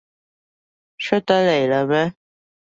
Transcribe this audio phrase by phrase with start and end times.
[0.97, 2.15] 出得嚟喇咩？